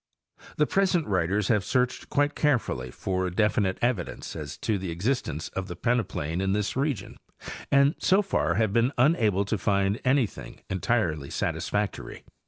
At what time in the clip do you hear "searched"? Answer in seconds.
1.63-2.09